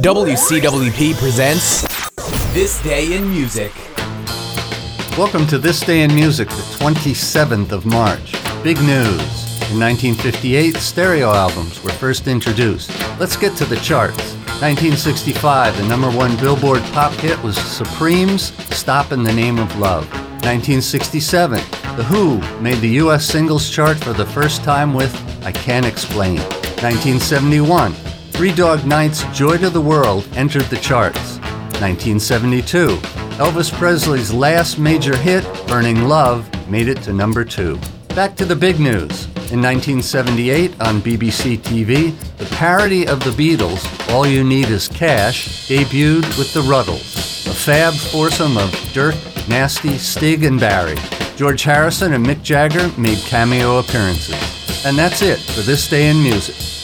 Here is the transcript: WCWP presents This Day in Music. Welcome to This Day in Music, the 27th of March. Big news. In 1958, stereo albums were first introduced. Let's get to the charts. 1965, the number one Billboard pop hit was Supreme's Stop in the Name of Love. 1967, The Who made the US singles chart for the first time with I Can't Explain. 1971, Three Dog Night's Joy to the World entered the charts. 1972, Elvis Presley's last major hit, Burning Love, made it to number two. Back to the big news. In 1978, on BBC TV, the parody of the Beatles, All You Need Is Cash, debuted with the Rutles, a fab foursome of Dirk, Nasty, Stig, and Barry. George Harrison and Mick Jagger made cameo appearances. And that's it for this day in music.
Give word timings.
WCWP 0.00 1.14
presents 1.16 1.82
This 2.54 2.82
Day 2.82 3.14
in 3.14 3.28
Music. 3.28 3.70
Welcome 5.18 5.46
to 5.48 5.58
This 5.58 5.80
Day 5.80 6.00
in 6.00 6.14
Music, 6.14 6.48
the 6.48 6.54
27th 6.78 7.72
of 7.72 7.84
March. 7.84 8.32
Big 8.64 8.78
news. 8.78 9.20
In 9.70 9.78
1958, 9.78 10.76
stereo 10.76 11.30
albums 11.32 11.84
were 11.84 11.90
first 11.90 12.26
introduced. 12.26 12.88
Let's 13.20 13.36
get 13.36 13.54
to 13.58 13.66
the 13.66 13.76
charts. 13.76 14.32
1965, 14.62 15.76
the 15.76 15.86
number 15.86 16.10
one 16.10 16.38
Billboard 16.38 16.82
pop 16.94 17.12
hit 17.12 17.38
was 17.42 17.58
Supreme's 17.58 18.44
Stop 18.74 19.12
in 19.12 19.22
the 19.22 19.32
Name 19.32 19.58
of 19.58 19.78
Love. 19.78 20.10
1967, 20.42 21.58
The 21.96 22.04
Who 22.04 22.38
made 22.62 22.78
the 22.78 22.96
US 23.02 23.26
singles 23.26 23.68
chart 23.68 23.98
for 23.98 24.14
the 24.14 24.26
first 24.26 24.64
time 24.64 24.94
with 24.94 25.14
I 25.44 25.52
Can't 25.52 25.84
Explain. 25.84 26.38
1971, 26.80 27.94
Three 28.32 28.52
Dog 28.52 28.84
Night's 28.86 29.22
Joy 29.36 29.58
to 29.58 29.68
the 29.68 29.80
World 29.80 30.26
entered 30.34 30.64
the 30.64 30.78
charts. 30.78 31.38
1972, 31.78 32.96
Elvis 33.36 33.70
Presley's 33.70 34.32
last 34.32 34.78
major 34.78 35.14
hit, 35.16 35.44
Burning 35.68 36.08
Love, 36.08 36.48
made 36.68 36.88
it 36.88 37.02
to 37.02 37.12
number 37.12 37.44
two. 37.44 37.78
Back 38.08 38.34
to 38.36 38.44
the 38.44 38.56
big 38.56 38.80
news. 38.80 39.26
In 39.52 39.60
1978, 39.60 40.80
on 40.80 41.02
BBC 41.02 41.58
TV, 41.58 42.16
the 42.38 42.46
parody 42.56 43.06
of 43.06 43.22
the 43.22 43.30
Beatles, 43.30 43.84
All 44.10 44.26
You 44.26 44.42
Need 44.42 44.70
Is 44.70 44.88
Cash, 44.88 45.68
debuted 45.68 46.38
with 46.38 46.54
the 46.54 46.62
Rutles, 46.62 47.46
a 47.46 47.54
fab 47.54 47.92
foursome 47.92 48.56
of 48.56 48.72
Dirk, 48.94 49.14
Nasty, 49.46 49.98
Stig, 49.98 50.42
and 50.44 50.58
Barry. 50.58 50.96
George 51.36 51.62
Harrison 51.62 52.14
and 52.14 52.24
Mick 52.24 52.42
Jagger 52.42 52.90
made 52.98 53.18
cameo 53.18 53.78
appearances. 53.78 54.84
And 54.86 54.96
that's 54.96 55.22
it 55.22 55.38
for 55.38 55.60
this 55.60 55.86
day 55.88 56.08
in 56.08 56.22
music. 56.22 56.81